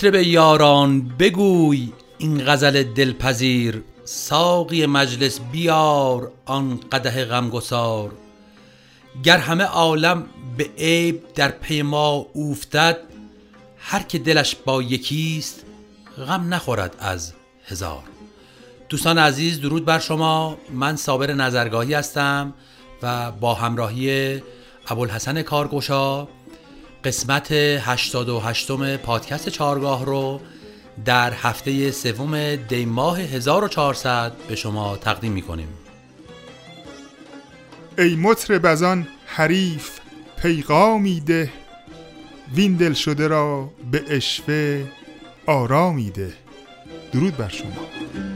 مطرب 0.00 0.14
یاران 0.14 1.08
بگوی 1.08 1.92
این 2.18 2.44
غزل 2.46 2.82
دلپذیر. 2.82 3.82
ساقی 4.04 4.86
مجلس 4.86 5.40
بیار 5.52 6.32
آن 6.46 6.80
قده 6.92 7.24
غمگسار. 7.24 8.12
گر 9.22 9.38
همه 9.38 9.64
عالم 9.64 10.26
به 10.56 10.70
عیب 10.78 11.22
در 11.34 11.48
پی 11.48 11.82
ما 11.82 12.26
اوفتد 12.32 12.96
هر 13.78 14.02
که 14.02 14.18
دلش 14.18 14.56
با 14.64 14.82
یکیست 14.82 15.64
غم 16.26 16.54
نخورد 16.54 16.96
از 16.98 17.32
هزار. 17.66 18.02
دوستان 18.88 19.18
عزیز 19.18 19.60
درود 19.60 19.84
بر 19.84 19.98
شما. 19.98 20.58
من 20.74 20.96
صابر 20.96 21.32
نظرگاهی 21.32 21.94
هستم 21.94 22.54
و 23.02 23.32
با 23.32 23.54
همراهی 23.54 24.42
ابوالحسن 24.88 25.42
کارگوشا 25.42 26.28
قسمت 27.04 27.52
88 27.52 28.96
پادکست 28.96 29.48
چارگاه 29.48 30.04
رو 30.04 30.40
در 31.04 31.32
هفته 31.32 31.90
سوم 31.90 32.56
دی 32.56 32.84
ماه 32.84 33.20
1400 33.20 34.32
به 34.48 34.56
شما 34.56 34.96
تقدیم 34.96 35.32
می 35.32 35.42
کنیم 35.42 35.68
ای 37.98 38.16
مطرب 38.16 38.66
از 38.66 38.82
آن 38.82 39.06
حریف 39.26 39.90
پیغامی 40.42 41.20
ده. 41.20 41.50
وین 42.54 42.76
دل 42.76 42.92
شده 42.92 43.28
را 43.28 43.70
به 43.90 44.04
اشوه 44.08 44.84
آرامی 45.46 46.10
ده. 46.10 46.32
درود 47.12 47.36
بر 47.36 47.48
شما. 47.48 48.29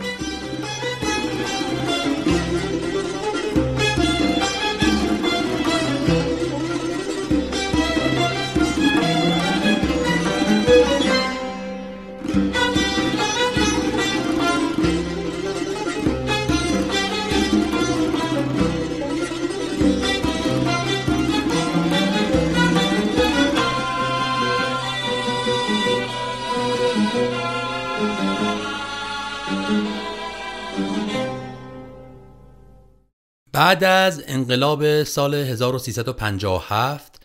بعد 33.54 33.84
از 33.84 34.22
انقلاب 34.26 35.02
سال 35.02 35.34
1357 35.34 37.20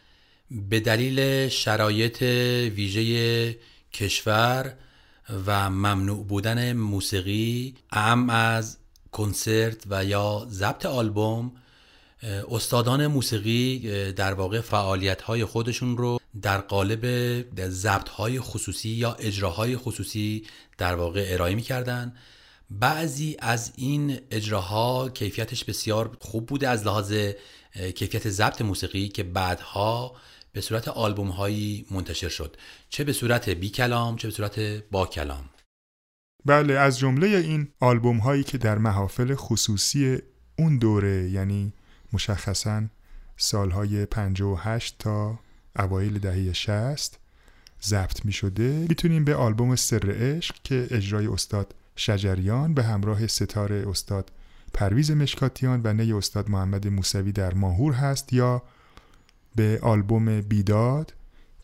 به 0.52 0.80
دلیل 0.80 1.48
شرایط 1.48 2.22
ویژه 2.76 3.58
کشور 3.94 4.74
و 5.46 5.70
ممنوع 5.70 6.26
بودن 6.26 6.74
موسیقی 6.74 7.76
ام 7.92 8.30
از 8.30 8.78
کنسرت 9.12 9.84
و 9.90 10.06
یا 10.06 10.48
ضبط 10.50 10.86
آلبوم 10.86 11.52
استادان 12.52 13.08
موسیقی 13.08 14.12
در 14.12 14.34
واقع 14.34 14.62
فعالیت 14.62 15.22
های 15.22 15.46
خودشون 15.46 15.98
رو 15.98 16.20
در 16.42 16.58
قالب 16.58 17.06
ضبط 17.70 18.10
های 18.10 18.40
خصوصی 18.40 18.90
یا 18.90 19.14
اجراهای 19.14 19.78
خصوصی 19.78 20.44
در 20.78 20.96
واقع 20.96 21.26
ارائه 21.30 21.56
می‌کردن. 21.56 22.14
بعضی 22.72 23.38
از 23.40 23.72
این 23.76 24.20
اجراها 24.32 25.10
کیفیتش 25.10 25.64
بسیار 25.64 26.18
خوب 26.22 26.46
بوده 26.46 26.70
از 26.70 26.86
لحاظ 26.86 27.14
کیفیت 27.96 28.30
ضبط 28.30 28.62
موسیقی 28.62 29.08
که 29.08 29.24
بعدها 29.24 30.16
به 30.52 30.62
صورت 30.62 30.88
آلبوم 30.88 31.28
هایی 31.30 31.86
منتشر 31.92 32.30
شد. 32.30 32.58
چه 32.90 33.04
به 33.04 33.14
صورت 33.14 33.50
بی 33.50 33.70
کلام 33.70 34.16
چه 34.16 34.28
به 34.28 34.34
صورت 34.34 34.60
با 34.92 35.06
کلام 35.06 35.50
بله 36.46 36.74
از 36.74 37.00
جمله 37.00 37.28
این 37.28 37.68
آلبوم 37.80 38.18
هایی 38.18 38.44
که 38.44 38.58
در 38.58 38.78
محافل 38.78 39.36
خصوصی 39.36 40.18
اون 40.60 40.78
دوره 40.78 41.30
یعنی 41.30 41.74
مشخصا 42.14 42.84
سالهای 43.38 44.06
58 44.06 44.96
تا 45.00 45.40
اوایل 45.80 46.20
دهه 46.20 46.54
60 46.54 47.20
ضبط 47.84 48.26
می 48.26 48.32
شده 48.32 48.86
می‌تونیم 48.90 49.26
به 49.26 49.36
آلبوم 49.36 49.76
سر 49.76 50.12
عشق 50.12 50.56
که 50.64 50.88
اجرای 50.92 51.28
استاد 51.28 51.76
شجریان 52.00 52.74
به 52.74 52.84
همراه 52.84 53.28
ستاره 53.28 53.86
استاد 53.90 54.32
پرویز 54.74 55.12
مشکاتیان 55.12 55.82
و 55.84 55.94
نی 55.94 56.14
استاد 56.14 56.50
محمد 56.50 56.88
موسوی 56.88 57.32
در 57.32 57.54
ماهور 57.54 57.94
هست 57.94 58.34
یا 58.34 58.62
به 59.56 59.80
آلبوم 59.82 60.42
بیداد 60.42 61.14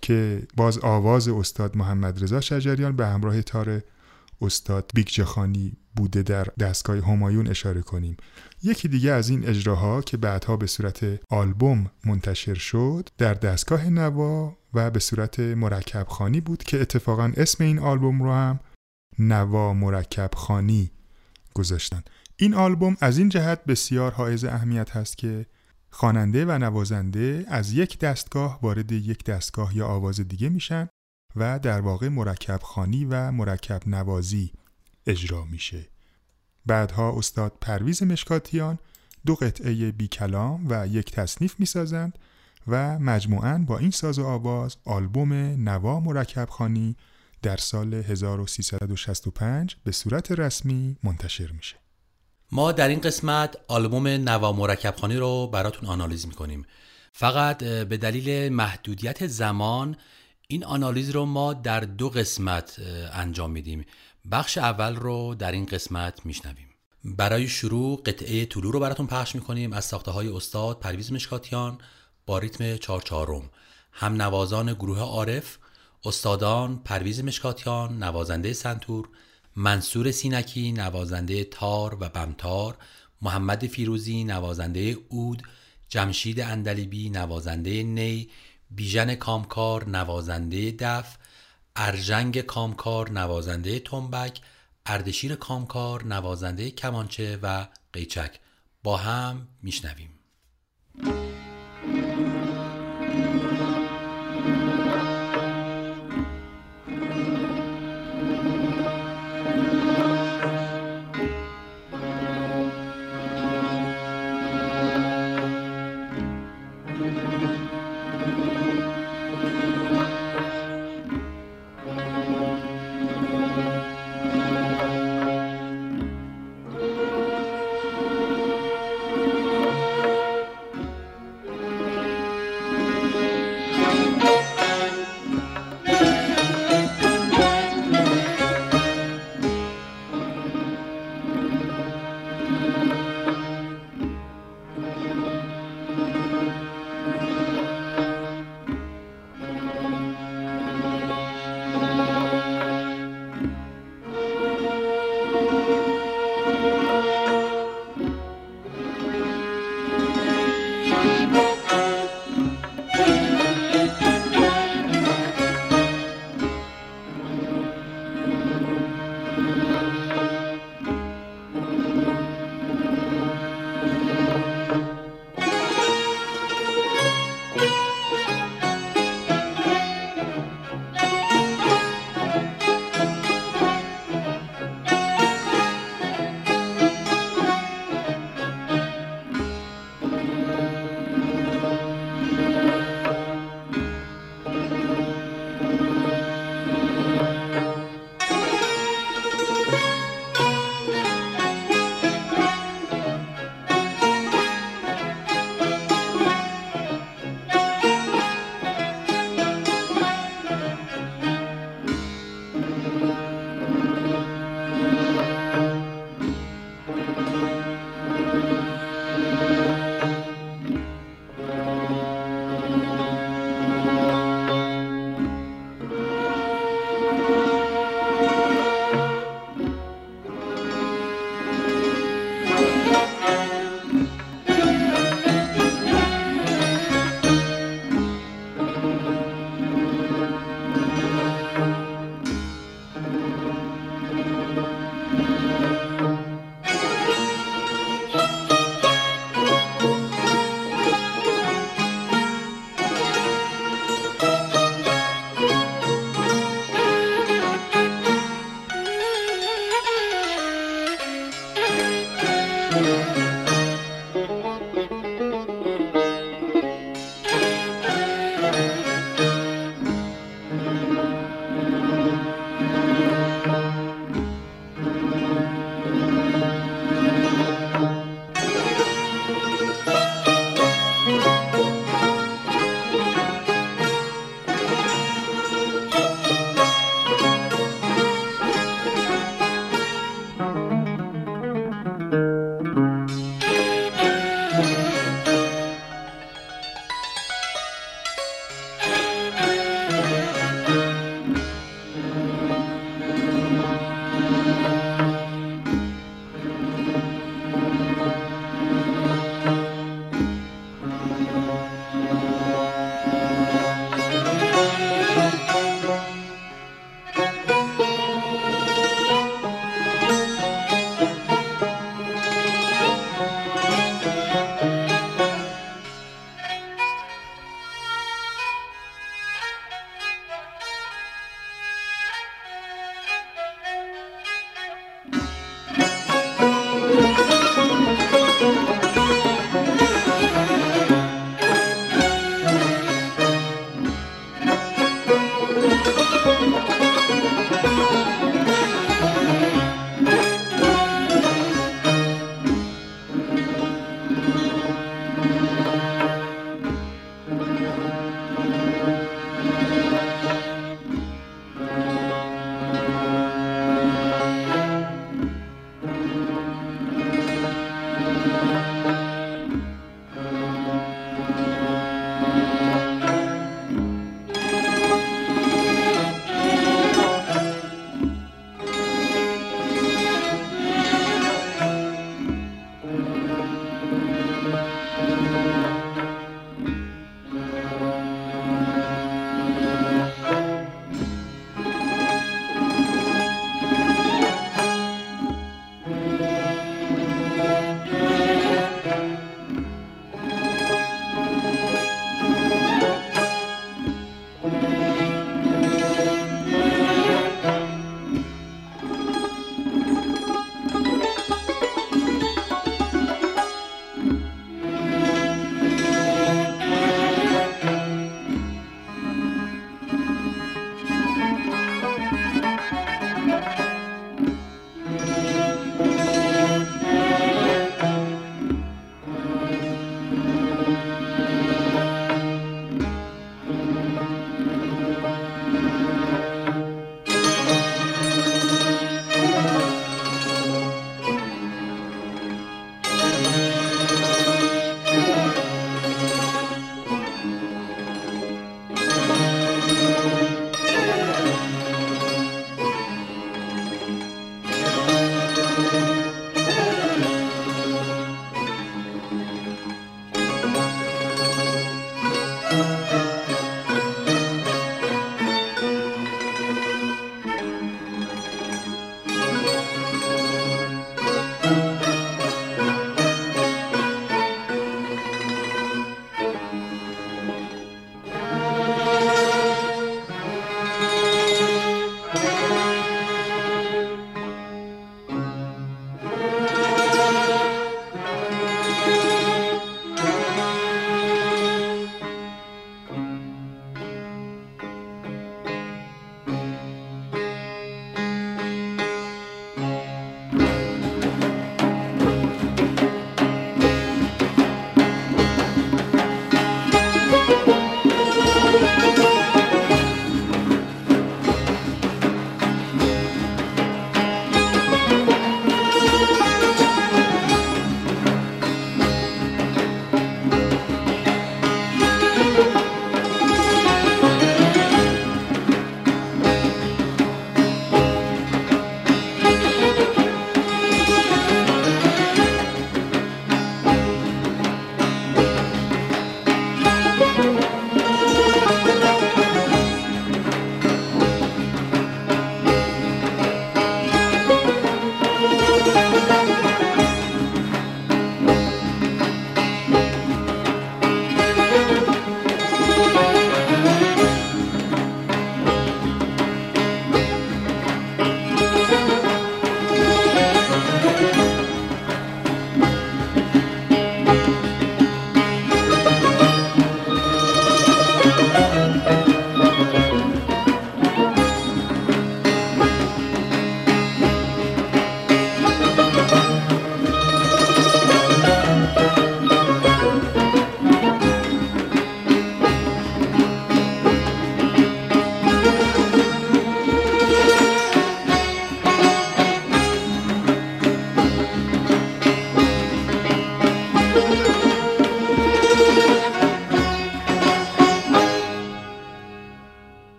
که 0.00 0.42
باز 0.56 0.78
آواز 0.78 1.28
استاد 1.28 1.76
محمد 1.76 2.22
رضا 2.22 2.40
شجریان 2.40 2.96
به 2.96 3.06
همراه 3.06 3.42
تار 3.42 3.82
استاد 4.40 4.90
بیگجخانی 4.94 5.76
بوده 5.96 6.22
در 6.22 6.46
دستگاه 6.58 6.96
همایون 6.96 7.46
اشاره 7.46 7.82
کنیم. 7.82 8.16
یکی 8.62 8.88
دیگه 8.88 9.10
از 9.10 9.28
این 9.28 9.48
اجراها 9.48 10.02
که 10.02 10.16
بعدها 10.16 10.56
به 10.56 10.66
صورت 10.66 11.20
آلبوم 11.30 11.90
منتشر 12.04 12.54
شد 12.54 13.08
در 13.18 13.34
دستگاه 13.34 13.90
نوا 13.90 14.56
و 14.74 14.90
به 14.90 15.00
صورت 15.00 15.40
مرکب 15.40 16.06
خانی 16.08 16.40
بود 16.40 16.62
که 16.62 16.80
اتفاقا 16.80 17.32
اسم 17.36 17.64
این 17.64 17.78
آلبوم 17.78 18.22
رو 18.22 18.32
هم 18.32 18.60
نوا 19.18 19.72
مرکب 19.74 20.30
خانی 20.34 20.90
گذاشتن 21.54 22.02
این 22.36 22.54
آلبوم 22.54 22.96
از 23.00 23.18
این 23.18 23.28
جهت 23.28 23.64
بسیار 23.64 24.12
حائز 24.12 24.44
اهمیت 24.44 24.96
هست 24.96 25.18
که 25.18 25.46
خواننده 25.90 26.44
و 26.44 26.58
نوازنده 26.58 27.44
از 27.48 27.72
یک 27.72 27.98
دستگاه 27.98 28.58
وارد 28.62 28.92
یک 28.92 29.24
دستگاه 29.24 29.76
یا 29.76 29.86
آواز 29.86 30.20
دیگه 30.20 30.48
میشن 30.48 30.88
و 31.36 31.58
در 31.58 31.80
واقع 31.80 32.08
مرکب 32.08 32.60
خانی 32.62 33.04
و 33.04 33.30
مرکب 33.30 33.82
نوازی 33.86 34.52
اجرا 35.06 35.44
میشه. 35.44 35.88
بعدها 36.66 37.18
استاد 37.18 37.52
پرویز 37.60 38.02
مشکاتیان 38.02 38.78
دو 39.26 39.34
قطعه 39.34 39.92
بی 39.92 40.08
کلام 40.08 40.66
و 40.68 40.86
یک 40.86 41.12
تصنیف 41.12 41.60
می‌سازند 41.60 42.18
و 42.66 42.98
مجموعاً 42.98 43.58
با 43.58 43.78
این 43.78 43.90
ساز 43.90 44.18
و 44.18 44.26
آواز 44.26 44.76
آلبوم 44.84 45.32
نوا 45.68 46.00
مرکب 46.00 46.48
خانی 46.50 46.96
در 47.44 47.56
سال 47.56 47.94
1365 47.94 49.76
به 49.84 49.92
صورت 49.92 50.32
رسمی 50.32 50.96
منتشر 51.02 51.50
میشه. 51.52 51.76
ما 52.52 52.72
در 52.72 52.88
این 52.88 53.00
قسمت 53.00 53.56
آلبوم 53.68 54.06
نوا 54.06 54.52
مرکبخانی 54.52 55.16
رو 55.16 55.46
براتون 55.46 55.88
آنالیز 55.88 56.26
می‌کنیم. 56.26 56.66
فقط 57.12 57.64
به 57.64 57.96
دلیل 57.96 58.52
محدودیت 58.52 59.26
زمان 59.26 59.96
این 60.48 60.64
آنالیز 60.64 61.10
رو 61.10 61.24
ما 61.24 61.54
در 61.54 61.80
دو 61.80 62.08
قسمت 62.08 62.80
انجام 63.12 63.50
میدیم. 63.50 63.84
بخش 64.30 64.58
اول 64.58 64.96
رو 64.96 65.34
در 65.34 65.52
این 65.52 65.66
قسمت 65.66 66.26
میشنویم. 66.26 66.68
برای 67.04 67.48
شروع 67.48 68.02
قطعه 68.06 68.46
طولو 68.46 68.70
رو 68.70 68.80
براتون 68.80 69.06
پخش 69.06 69.34
می‌کنیم. 69.34 69.72
از 69.72 69.84
ساخته 69.84 70.10
های 70.10 70.28
استاد 70.28 70.80
پرویز 70.80 71.12
مشکاتیان 71.12 71.78
با 72.26 72.38
ریتم 72.38 72.76
چارچارم 72.76 73.50
هم 73.92 74.22
نوازان 74.22 74.72
گروه 74.72 74.98
عارف 74.98 75.58
استادان 76.06 76.78
پرویز 76.84 77.24
مشکاتیان 77.24 78.02
نوازنده 78.02 78.52
سنتور 78.52 79.08
منصور 79.56 80.10
سینکی 80.10 80.72
نوازنده 80.72 81.44
تار 81.44 81.96
و 82.00 82.08
بمتار 82.08 82.76
محمد 83.22 83.66
فیروزی 83.66 84.24
نوازنده 84.24 84.96
عود 85.08 85.42
جمشید 85.88 86.40
اندلیبی 86.40 87.10
نوازنده 87.10 87.82
نی 87.82 88.30
بیژن 88.70 89.14
کامکار 89.14 89.88
نوازنده 89.88 90.70
دف 90.70 91.16
ارژنگ 91.76 92.40
کامکار 92.40 93.10
نوازنده 93.10 93.78
تنبک 93.78 94.40
اردشیر 94.86 95.34
کامکار 95.34 96.04
نوازنده 96.04 96.70
کمانچه 96.70 97.38
و 97.42 97.66
قیچک. 97.92 98.40
با 98.82 98.96
هم 98.96 99.48
میشنویم. 99.62 100.10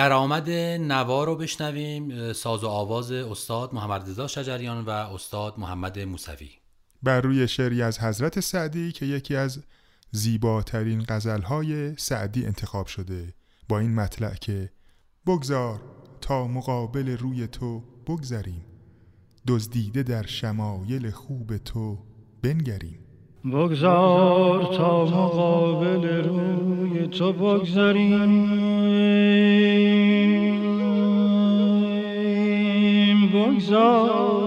درآمد 0.00 0.50
نوا 0.80 1.24
رو 1.24 1.36
بشنویم 1.36 2.32
ساز 2.32 2.64
و 2.64 2.68
آواز 2.68 3.12
استاد 3.12 3.74
محمد 3.74 4.10
رضا 4.10 4.26
شجریان 4.26 4.84
و 4.84 4.90
استاد 4.90 5.54
محمد 5.58 5.98
موسوی. 5.98 6.50
بر 7.02 7.20
روی 7.20 7.48
شعری 7.48 7.82
از 7.82 7.98
حضرت 8.00 8.40
سعدی 8.40 8.92
که 8.92 9.06
یکی 9.06 9.36
از 9.36 9.62
زیباترین 10.10 11.04
غزلهای 11.08 11.96
سعدی 11.96 12.46
انتخاب 12.46 12.86
شده. 12.86 13.34
با 13.68 13.78
این 13.78 13.94
مطلع 13.94 14.34
که 14.34 14.70
بگذار 15.26 15.80
تا 16.20 16.46
مقابل 16.46 17.16
روی 17.16 17.46
تو 17.46 17.80
بگذریم. 18.06 18.64
دزدیده 19.48 20.02
در 20.02 20.26
شمایل 20.26 21.10
خوب 21.10 21.56
تو 21.56 21.98
بنگریم. 22.42 23.09
بگذار 23.44 24.64
تا 24.76 25.04
مقابل 25.04 26.24
روی 26.24 27.06
تو 27.08 27.32
بگذاریم. 27.32 28.50
بگذار. 33.32 34.40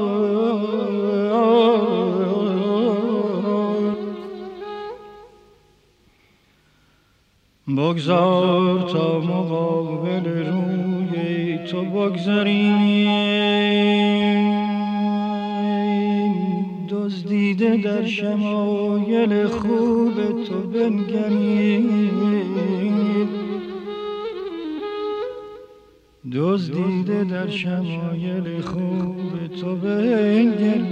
بگذار 7.67 8.79
تا 8.81 9.19
مقابل 9.19 10.25
روی 10.25 11.57
تو 11.57 11.81
بگذاریم. 11.81 13.23
دزدیده 17.53 17.77
در 17.77 18.05
شمایل 18.05 19.47
خوب 19.47 20.43
تو 20.45 20.61
بنگرید. 20.61 21.93
دزدیده 26.33 27.23
در 27.23 27.49
شمایل 27.49 28.61
خوب 28.61 29.47
تو 29.61 29.75
بنگرید. 29.75 30.83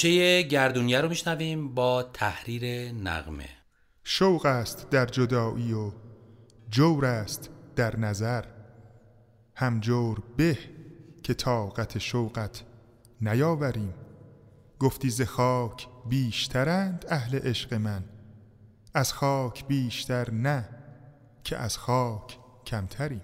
گوشه 0.00 0.42
گردونیه 0.42 1.00
رو 1.00 1.08
میشنویم 1.08 1.74
با 1.74 2.02
تحریر 2.02 2.92
نغمه. 2.92 3.48
شوق 4.04 4.46
است 4.46 4.90
در 4.90 5.06
جدایی 5.06 5.72
و 5.72 5.92
جور 6.70 7.04
است 7.04 7.50
در 7.76 7.96
نظر. 7.96 8.44
هم 9.54 9.80
جور 9.80 10.22
به 10.36 10.58
که 11.22 11.34
طاقت 11.34 11.98
شوقت 11.98 12.62
نیاوریم. 13.20 13.94
گفتی 14.78 15.10
ز 15.10 15.22
خاک 15.22 15.88
بیشترند 16.08 17.04
اهل 17.08 17.38
عشق 17.38 17.74
من. 17.74 18.04
از 18.94 19.12
خاک 19.12 19.66
بیشتر 19.66 20.30
نه 20.30 20.68
که 21.44 21.56
از 21.56 21.78
خاک 21.78 22.38
کمتریم. 22.66 23.22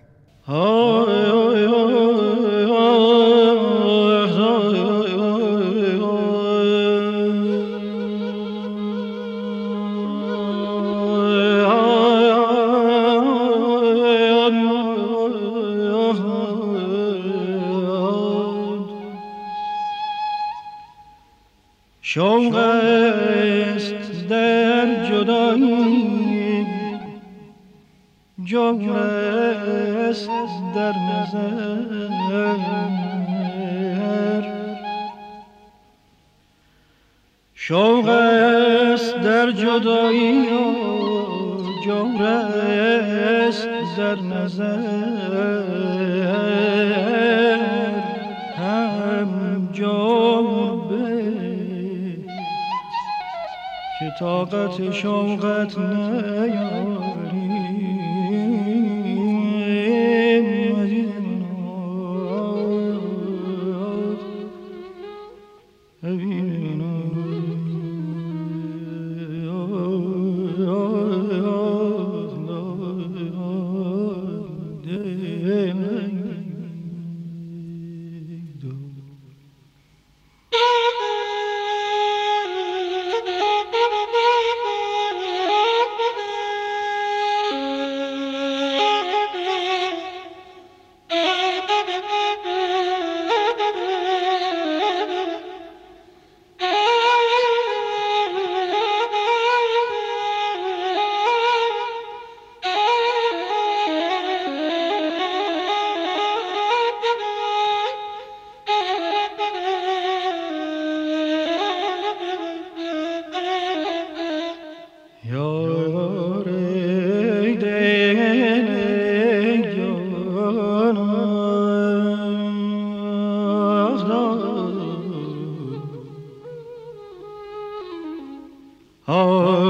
Lord. 129.44 129.65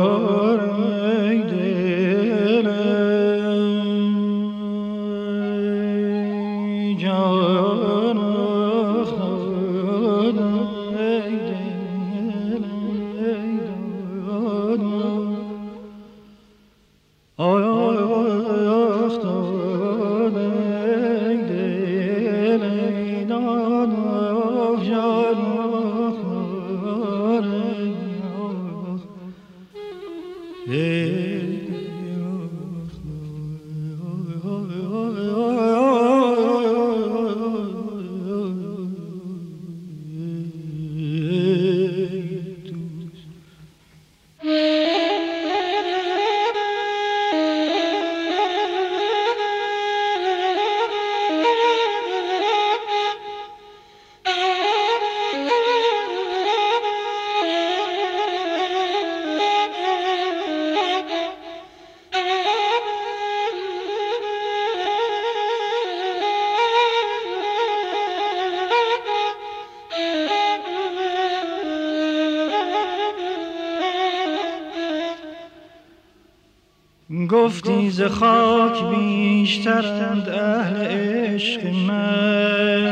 گفتی 77.27 77.91
ز 77.91 78.03
خاک 78.03 78.85
بیشترند 78.85 80.29
اهل 80.29 80.77
عشق 80.77 81.67
من. 81.67 82.85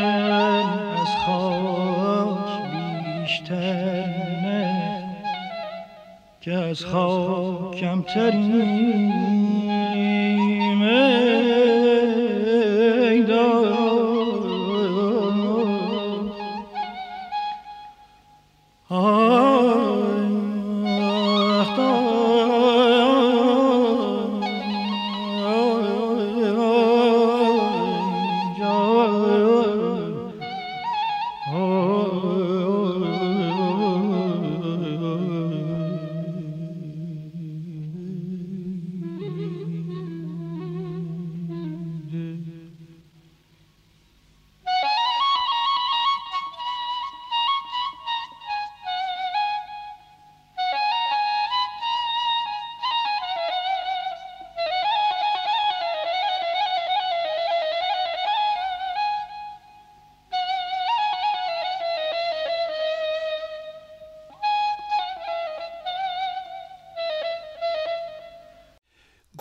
از 1.01 1.09
خاک 1.27 2.63
بیشتر 2.73 4.07
نه. 4.43 5.05
که 6.41 6.53
از 6.53 6.85
خاک 6.85 7.77
کمتریم 7.81 9.24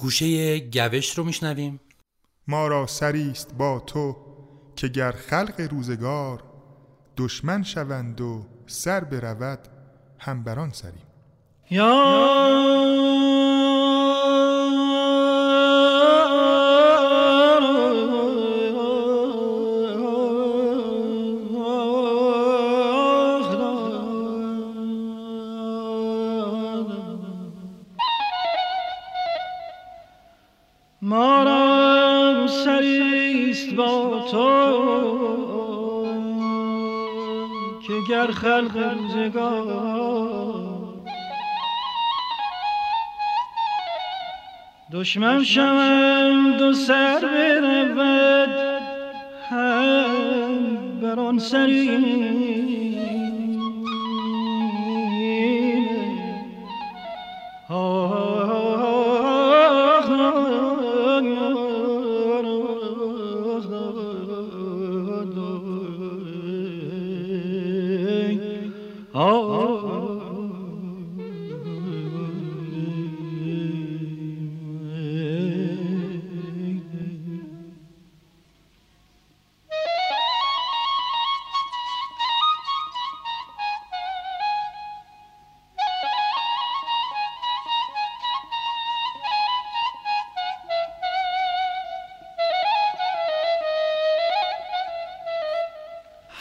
گوشه 0.04 0.60
گوش 0.60 1.18
رو 1.18 1.24
میشنویم. 1.24 1.80
ما 2.48 2.68
را 2.68 2.88
سریست 2.88 3.54
با 3.54 3.80
تو 3.80 4.16
که 4.76 4.88
گر 4.88 5.12
خلق 5.12 5.68
روزگار 5.72 6.44
دشمن 7.18 7.64
شوند 7.64 8.22
و 8.22 8.46
سر 8.68 9.04
برود 9.04 9.60
هم 10.20 10.44
بران 10.44 10.72
سریم. 10.72 11.08
یا 11.70 12.63
دشمن 45.04 45.44
شوند 45.44 46.62
و 46.62 46.74
سر 46.74 47.20
برود 47.20 48.50
هم 49.50 50.78
بر 51.02 51.20
آن 51.20 51.40
سری 51.40 52.43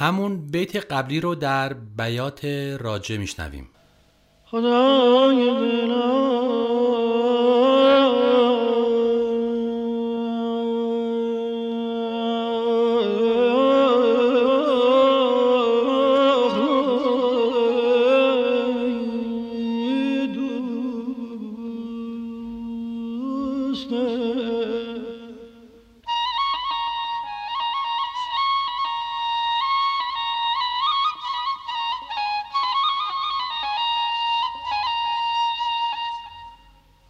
همون 0.03 0.47
بیت 0.47 0.77
قبلی 0.77 1.21
رو 1.21 1.35
در 1.35 1.73
بیات 1.73 2.45
راجع 2.81 3.17
میشنویم. 3.17 3.69
خدای 4.45 5.51
دل 5.61 6.22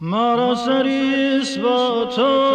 ما 0.04 0.34
را 0.34 0.54
سریست 0.54 1.58
با 1.58 2.04
تو 2.04 2.52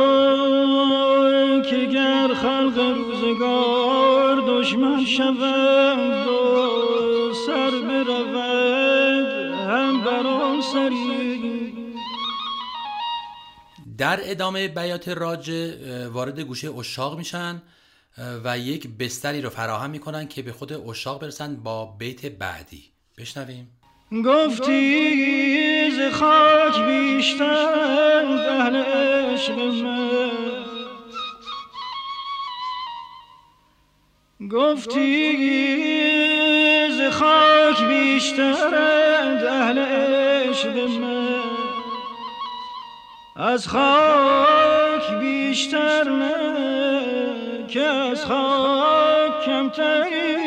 که 1.70 1.86
گر 1.86 2.34
خلق 2.34 2.78
روزگار 2.98 4.44
دشمن 4.48 5.06
شوند 5.06 6.28
و 6.28 7.34
سر 7.46 7.72
برود 7.72 9.28
هم 9.70 10.04
بر 10.04 10.28
آن 10.28 10.62
سری. 10.62 11.74
در 13.98 14.20
ادامه 14.24 14.68
بیات 14.68 15.08
راجع 15.10 15.74
وارد 16.08 16.40
گوشه 16.40 16.72
اشاق 16.72 17.18
میشن 17.18 17.62
و 18.44 18.58
یک 18.58 18.88
بستری 19.00 19.42
رو 19.42 19.50
فراهم 19.50 19.90
می‌کنن 19.90 20.28
که 20.28 20.42
به 20.42 20.52
خود 20.52 20.74
اشاق 20.74 21.22
برسن 21.22 21.56
با 21.56 21.86
بیت 21.86 22.26
بعدی. 22.26 22.84
بشنویم. 23.18 23.72
گفتی 24.12 25.92
ز 25.92 26.14
خاک 26.14 26.84
بیشتر 26.84 28.26
اهل 28.50 28.76
عشق 28.76 29.60
من. 29.60 30.30
گفتی 34.52 35.38
ز 36.92 37.02
خاک 37.12 37.84
بیشتر 37.86 38.76
اهل 39.46 39.80
عشق 39.80 40.90
از 43.36 43.68
خاک 43.68 45.14
بیشتر 45.20 46.10
نه 46.10 47.68
که 47.68 47.82
از 47.82 48.26
خاک 48.26 49.46
کمتریم 49.46 50.47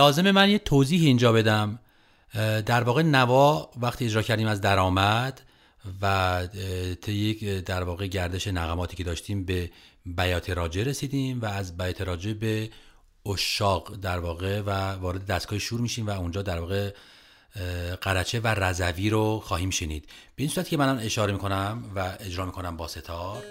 لازمه 0.00 0.32
من 0.32 0.50
یه 0.50 0.58
توضیح 0.58 1.00
اینجا 1.00 1.32
بدم. 1.32 1.78
در 2.66 2.82
واقع 2.82 3.02
نوا 3.02 3.70
وقتی 3.80 4.04
اجرا 4.04 4.22
کردیم 4.22 4.46
از 4.46 4.60
درآمد 4.60 5.40
و 6.02 6.46
طی 7.02 7.12
یک 7.12 7.44
در 7.44 7.82
واقع 7.82 8.06
گردش 8.06 8.46
نغماتی 8.46 8.96
که 8.96 9.04
داشتیم 9.04 9.44
به 9.44 9.70
بیات 10.06 10.50
راجع 10.50 10.82
رسیدیم 10.82 11.40
و 11.40 11.44
از 11.44 11.76
بیات 11.76 12.00
راجع 12.00 12.32
به 12.32 12.70
اشاق 13.26 13.96
در 13.96 14.18
واقع 14.18 14.60
و 14.60 14.70
وارد 14.70 15.26
دستگاه 15.26 15.58
شور 15.58 15.80
میشیم 15.80 16.06
و 16.06 16.10
اونجا 16.10 16.42
در 16.42 16.60
واقع 16.60 16.90
قرچه 18.00 18.40
و 18.40 18.46
رضوی 18.46 19.10
رو 19.10 19.40
خواهیم 19.40 19.70
شنید. 19.70 20.04
به 20.36 20.42
این 20.42 20.48
صورت 20.48 20.68
که 20.68 20.76
من 20.76 20.98
اشاره 20.98 21.32
می‌کنم 21.32 21.84
و 21.96 22.16
اجرا 22.20 22.46
می‌کنم 22.46 22.76
با 22.76 22.88
ستار. 22.88 23.42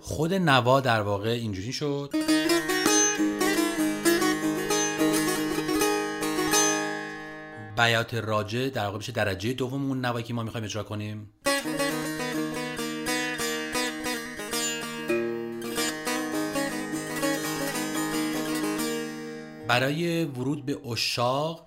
خود 0.00 0.34
نوا 0.34 0.80
در 0.80 1.00
واقع 1.00 1.30
اینجوری 1.30 1.72
شد. 1.72 2.35
بیات 7.76 8.14
راجع 8.14 8.68
در 8.68 8.84
واقع 8.84 8.98
بشه 8.98 9.12
درجه 9.12 9.52
دوم 9.52 9.86
اون 9.88 10.04
نوایی 10.04 10.24
که 10.24 10.34
ما 10.34 10.42
می‌خوایم 10.42 10.64
اجرا 10.64 10.82
کنیم. 10.82 11.30
برای 19.68 20.24
ورود 20.24 20.66
به 20.66 20.88
اشاق 20.88 21.66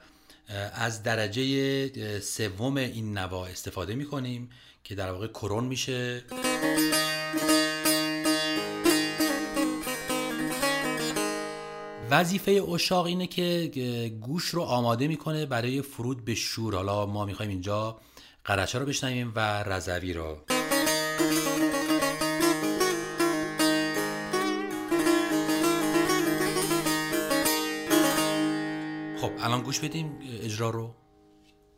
از 0.74 1.04
درجه 1.04 2.20
سوم 2.20 2.78
این 2.78 3.18
نوا 3.18 3.46
استفاده 3.46 3.96
می 3.96 4.06
کنیم 4.06 4.50
که 4.84 4.96
در 4.96 5.12
واقع 5.12 5.28
کرون 5.28 5.64
میشه. 5.64 6.24
وظیفه 12.12 12.52
اشاق 12.52 13.06
اینه 13.06 13.28
که 13.28 14.18
گوش 14.22 14.46
رو 14.46 14.62
آماده 14.62 15.08
می‌کنه 15.08 15.46
برای 15.46 15.82
فرود 15.82 16.26
به 16.26 16.36
شور. 16.36 16.76
حالا 16.76 17.06
ما 17.06 17.26
می‌خوایم 17.26 17.52
اینجا 17.52 18.00
قرچه 18.46 18.80
رو 18.80 18.86
بشنویم 18.86 19.32
و 19.36 19.64
رضوی 19.64 20.14
رو. 20.14 20.38
خب 29.22 29.32
الان 29.40 29.62
گوش 29.62 29.80
بدیم 29.80 30.20
اجرا 30.22 30.70
رو. 30.70 30.96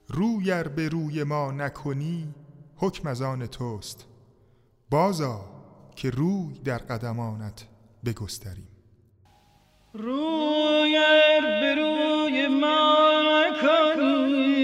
رویر 0.07 0.63
به 0.63 0.89
روی 0.89 1.23
ما 1.23 1.51
نکنی 1.51 2.33
حکم 2.75 3.07
از 3.07 3.21
آن 3.21 3.47
توست. 3.47 4.05
بازا 4.89 5.45
که 5.95 6.09
روی 6.09 6.59
در 6.59 6.77
قدمانت 6.77 7.67
بگستریم. 8.05 8.70
روی 9.93 10.97
ما 12.47 13.21
نکنی 13.51 14.62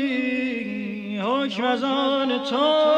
حکم 1.19 1.63
از 1.63 1.83
آن 1.83 2.37
توست 2.37 2.96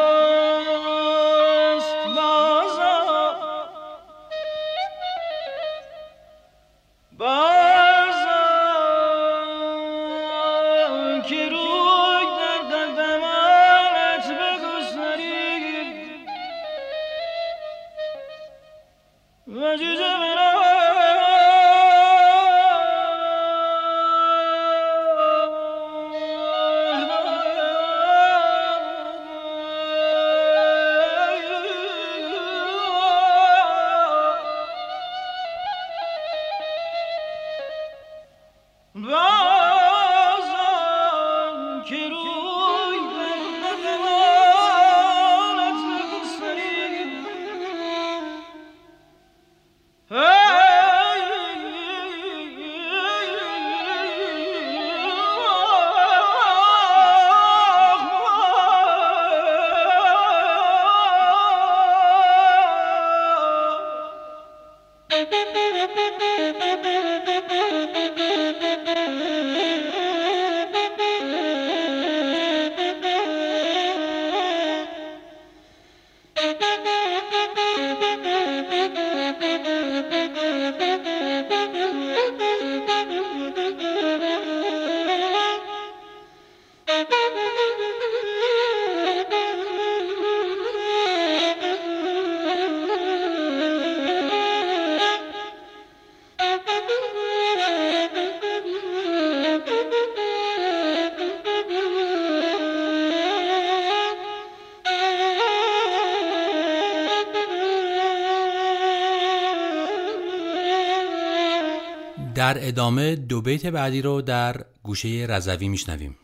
در 112.50 112.68
ادامه 112.68 113.16
دو 113.16 113.42
بیت 113.42 113.66
بعدی 113.66 114.02
رو 114.02 114.22
در 114.22 114.66
گوشه 114.84 115.26
رضوی 115.30 115.68
میشنویم. 115.68 116.16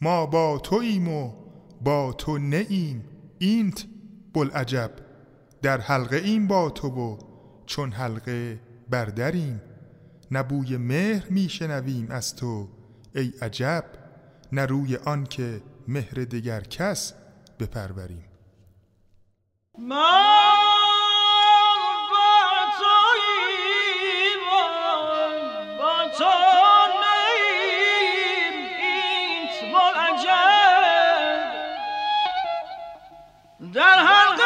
ما 0.00 0.26
با 0.26 0.58
توییم 0.58 1.08
و 1.08 1.32
با 1.80 2.12
تو 2.12 2.38
نه 2.38 2.66
ایم 2.68 3.04
اینت 3.38 3.84
بلعجب. 4.34 4.90
در 5.62 5.80
حلقه 5.80 6.16
این 6.16 6.46
با 6.46 6.70
تو 6.70 6.88
و 6.88 7.18
چون 7.66 7.92
حلقه 7.92 8.60
بردریم. 8.90 9.60
نبوی 10.30 10.76
مهر 10.76 11.28
میشنویم 11.30 12.06
از 12.10 12.36
تو 12.36 12.68
ای 13.14 13.32
عجب. 13.42 13.84
نه 14.52 14.66
روی 14.66 14.96
آن 14.96 15.24
که 15.24 15.62
مهر 15.88 16.14
دگر 16.14 16.60
کس 16.60 17.12
بپروریم. 17.58 18.24
ما 19.78 20.65
در 33.72 33.98
حلقه 33.98 34.45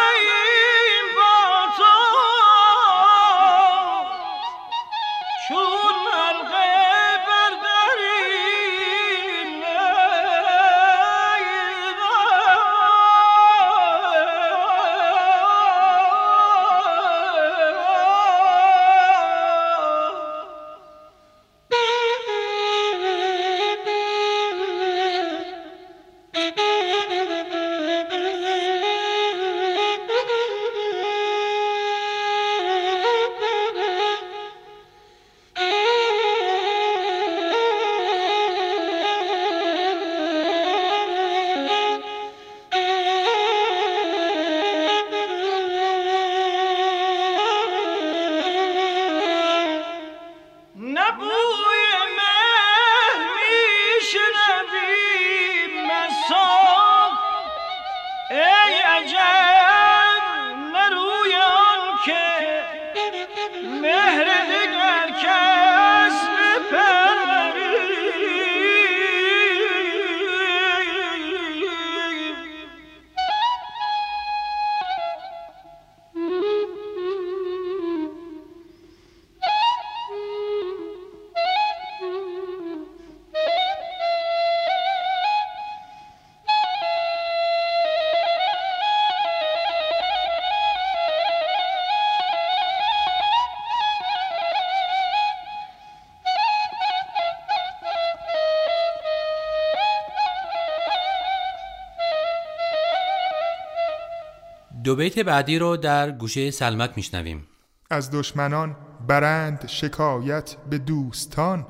دو 104.85 104.97
بیت 104.97 105.19
بعدی 105.19 105.59
رو 105.59 105.77
در 105.77 106.11
گوشه 106.11 106.51
سلمک 106.51 106.93
میشنویم. 106.97 107.47
از 107.90 108.11
دشمنان 108.11 108.77
برند 109.09 109.66
شکایت 109.66 110.57
به 110.71 110.79
دوستان 110.79 111.66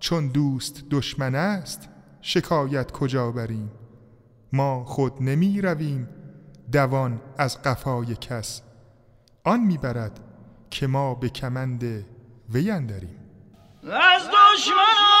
چون 0.00 0.28
دوست 0.28 0.84
دشمن 0.90 1.34
است 1.34 1.88
شکایت 2.20 2.90
کجا 2.92 3.30
بریم؟ 3.30 3.70
ما 4.52 4.84
خود 4.84 5.22
نمی 5.22 5.60
رویم 5.60 6.08
دوان 6.72 7.20
از 7.38 7.62
قفای 7.62 8.16
کس 8.16 8.62
آن 9.44 9.60
می‌برد 9.60 10.20
که 10.70 10.86
ما 10.86 11.14
به 11.14 11.28
کمند 11.28 12.06
وی 12.52 12.70
اندریم. 12.70 13.16
از 13.82 14.22
دشمنان 14.22 15.15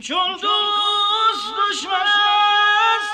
چون 0.00 0.32
دوست 0.32 1.54
دشمن 1.58 1.92
است 1.92 3.12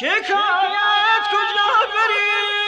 شکایت 0.00 1.24
کجا 1.32 1.70
بریم؟ 1.92 2.59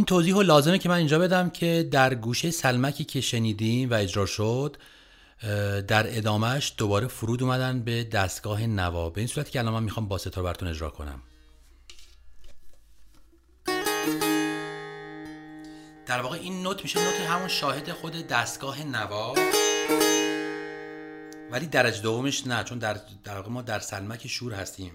این 0.00 0.04
توضیح 0.06 0.34
رو 0.34 0.42
لازمه 0.42 0.78
که 0.78 0.88
من 0.88 0.94
اینجا 0.94 1.18
بدم 1.18 1.50
که 1.50 1.88
در 1.90 2.14
گوشه 2.14 2.50
سلمکی 2.50 3.04
که 3.04 3.20
شنیدیم 3.20 3.90
و 3.90 3.94
اجرا 3.94 4.26
شد 4.26 4.76
در 5.88 6.16
ادامهش 6.16 6.74
دوباره 6.76 7.06
فرود 7.06 7.42
اومدن 7.42 7.80
به 7.80 8.04
دستگاه 8.04 8.66
نوا 8.66 9.10
به 9.10 9.20
این 9.20 9.28
صورتی 9.28 9.50
که 9.50 9.58
الان 9.58 9.74
من 9.74 9.82
می‌خوام 9.82 10.08
با 10.08 10.18
ستار 10.18 10.44
براتون 10.44 10.68
اجرا 10.68 10.90
کنم. 10.90 11.22
در 16.06 16.20
واقع 16.20 16.36
این 16.36 16.62
نوت 16.62 16.82
میشه 16.82 17.04
نوت 17.04 17.30
همون 17.30 17.48
شاهد 17.48 17.92
خود 17.92 18.26
دستگاه 18.26 18.84
نوا 18.84 19.34
ولی 21.50 21.66
درجه 21.66 22.02
دومش 22.02 22.46
نه 22.46 22.64
چون 22.64 22.78
در, 22.78 22.96
در 23.24 23.36
واقع 23.36 23.48
ما 23.48 23.62
در 23.62 23.78
سلمک 23.78 24.26
شور 24.26 24.52
هستیم. 24.52 24.92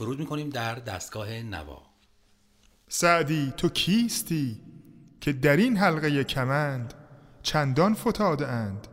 فرود 0.00 0.18
می‌کنیم 0.18 0.50
در 0.50 0.74
دستگاه 0.74 1.42
نوا. 1.42 1.82
سعدی 2.88 3.52
تو 3.56 3.68
کیستی 3.68 4.60
که 5.20 5.32
در 5.32 5.56
این 5.56 5.76
حلقه 5.76 6.24
کمند 6.24 6.94
چندان 7.42 7.94
فتاده 7.94 8.46
اند 8.46 8.86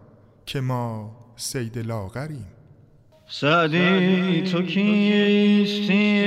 که 0.46 0.62
ما 0.62 1.17
سید 1.36 1.78
لاغریم. 1.78 2.48
سعدی 3.28 4.41
تو 4.52 4.62
کیستی؟ 4.62 6.26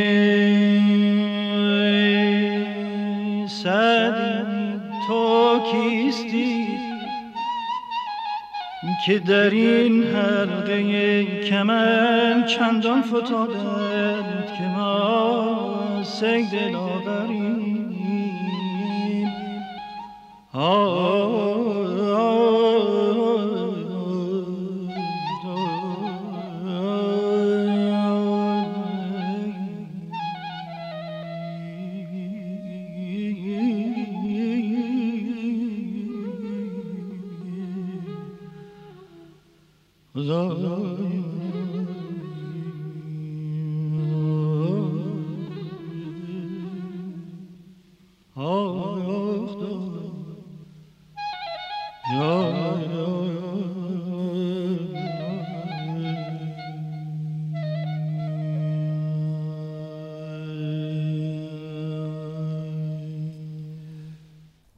سعدی 3.49 4.81
تو 5.07 5.61
کیستی 5.73 6.67
که 9.07 9.19
در 9.19 9.51
این 9.51 10.05
حلقه 10.05 11.43
کمن 11.43 12.47
چندان 12.47 13.03
فتادند 13.03 14.20
که 14.61 14.67
ما 14.67 16.03
سید 16.05 16.55
لاغریم 16.55 17.91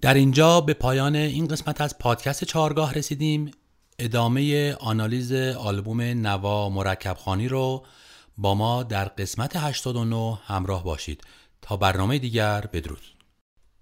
در 0.03 0.15
اینجا 0.15 0.61
به 0.61 0.75
پایان 0.75 1.17
این 1.17 1.47
قسمت 1.47 1.81
از 1.81 1.99
پادکست 1.99 2.45
چهارگاه 2.45 2.95
رسیدیم. 2.95 3.51
ادامه 3.99 4.73
آنالیز 4.75 5.33
آلبوم 5.33 6.01
نوا 6.01 6.69
مرکبخانی 6.69 7.49
رو 7.49 7.87
با 8.39 8.55
ما 8.55 8.83
در 8.83 9.05
قسمت 9.05 9.57
89 9.57 10.39
همراه 10.45 10.85
باشید. 10.85 11.23
تا 11.63 11.77
برنامه 11.77 12.19
دیگر 12.19 12.61
بدرود. 12.73 13.17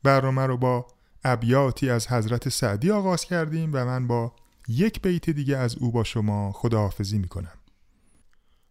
برنامه 0.03 0.47
رو 0.47 0.57
با 0.57 0.87
ابیاتی 1.25 1.91
از 1.91 2.09
حضرت 2.09 2.49
سعدی 2.49 2.91
آغاز 2.91 3.25
کردیم 3.25 3.71
و 3.73 3.85
من 3.85 4.07
با 4.07 4.33
یک 4.69 5.03
بیت 5.03 5.31
دیگه 5.31 5.57
از 5.57 5.77
او 5.77 5.93
با 5.93 6.05
شما 6.05 6.53
خداحافظی 6.53 7.19
می‌کنم. 7.19 7.59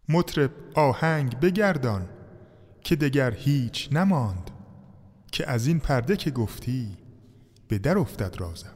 مطرب 0.08 0.50
آهنگ 0.74 1.40
بگردان 1.40 2.08
که 2.84 2.96
دگر 2.96 3.34
هیچ 3.34 3.88
نماند 3.92 4.50
که 5.32 5.50
از 5.50 5.66
این 5.66 5.78
پرده 5.78 6.16
که 6.16 6.30
گفتی 6.30 6.99
به 7.70 7.78
در 7.78 7.98
افتد 7.98 8.40
رازم. 8.40 8.74